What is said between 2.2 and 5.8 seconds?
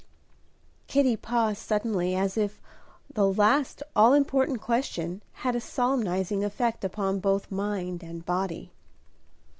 if the last all important question had a